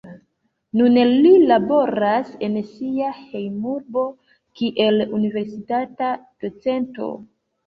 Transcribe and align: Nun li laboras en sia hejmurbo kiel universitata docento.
Nun 0.79 0.95
li 1.25 1.33
laboras 1.51 2.31
en 2.47 2.57
sia 2.69 3.09
hejmurbo 3.19 4.07
kiel 4.61 5.05
universitata 5.19 6.11
docento. 6.47 7.13